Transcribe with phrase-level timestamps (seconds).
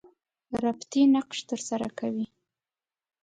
[0.63, 2.25] ربطي نقش تر سره کوي.